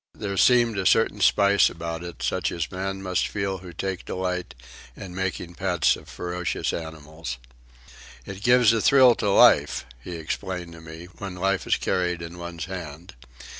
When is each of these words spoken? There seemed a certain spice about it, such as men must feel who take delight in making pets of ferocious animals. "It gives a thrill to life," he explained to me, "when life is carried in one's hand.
There 0.15 0.35
seemed 0.35 0.79
a 0.79 0.85
certain 0.87 1.21
spice 1.21 1.69
about 1.69 2.03
it, 2.03 2.23
such 2.23 2.51
as 2.51 2.71
men 2.71 3.03
must 3.03 3.27
feel 3.27 3.59
who 3.59 3.71
take 3.71 4.03
delight 4.03 4.55
in 4.95 5.13
making 5.13 5.53
pets 5.53 5.95
of 5.95 6.09
ferocious 6.09 6.73
animals. 6.73 7.37
"It 8.25 8.41
gives 8.41 8.73
a 8.73 8.81
thrill 8.81 9.13
to 9.17 9.29
life," 9.29 9.85
he 10.03 10.15
explained 10.15 10.73
to 10.73 10.81
me, 10.81 11.05
"when 11.19 11.35
life 11.35 11.67
is 11.67 11.75
carried 11.77 12.23
in 12.23 12.39
one's 12.39 12.65
hand. 12.65 13.13